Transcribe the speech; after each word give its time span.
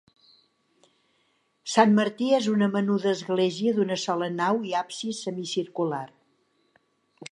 Sant 1.73 1.93
Martí 1.99 2.29
és 2.37 2.47
una 2.53 2.69
menuda 2.77 3.13
església 3.19 3.75
d'una 3.77 3.99
sola 4.05 4.31
nau 4.39 4.65
i 4.71 4.75
absis 4.81 5.21
semicircular. 5.27 6.05